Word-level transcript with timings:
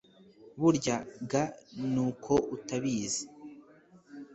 burya 0.61 0.97
ga 1.29 1.43
ni 1.91 1.99
uko 2.09 2.33
utabizi 2.55 3.23